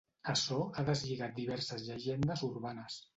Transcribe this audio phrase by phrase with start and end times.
[0.31, 2.97] Açò ha deslligat diverses llegendes urbanes.